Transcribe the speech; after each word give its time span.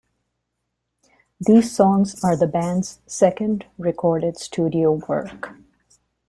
These 1.39 1.75
songs 1.75 2.23
are 2.23 2.35
the 2.35 2.47
band's 2.47 2.97
second 3.05 3.67
recorded 3.77 4.35
studio 4.35 4.93
work. 4.93 5.51